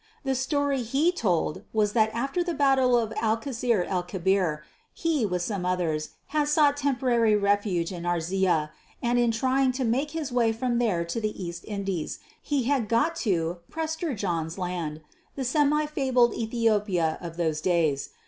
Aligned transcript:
The 0.23 0.33
story 0.33 0.81
he 0.81 1.11
told 1.11 1.61
was 1.73 1.93
that 1.93 2.09
after 2.15 2.43
the 2.43 2.55
battle 2.55 2.97
of 2.97 3.11
Alcaçer 3.11 3.85
el 3.87 4.01
Kebir 4.01 4.63
he 4.95 5.27
with 5.27 5.43
some 5.43 5.63
others, 5.63 6.15
had 6.29 6.47
sought 6.47 6.75
temporary 6.75 7.35
refuge 7.35 7.91
in 7.91 8.01
Arzilla 8.03 8.71
and 9.03 9.19
in 9.19 9.29
trying 9.29 9.71
to 9.73 9.83
make 9.83 10.09
his 10.09 10.31
way 10.31 10.53
from 10.53 10.79
there 10.79 11.05
to 11.05 11.21
the 11.21 11.43
East 11.45 11.65
Indies, 11.65 12.17
he 12.41 12.63
had 12.63 12.89
got 12.89 13.15
to 13.17 13.57
"Prester 13.69 14.15
John's" 14.15 14.57
land 14.57 15.01
the 15.35 15.45
semi 15.45 15.85
fabled 15.85 16.33
Ethiopia 16.33 17.19
of 17.21 17.37
those 17.37 17.61
days. 17.61 18.09